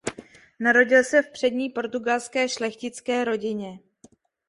Narodil 0.59 1.03
se 1.03 1.21
v 1.23 1.29
přední 1.29 1.69
portugalské 1.69 2.49
šlechtické 2.49 3.25
rodině. 3.25 3.79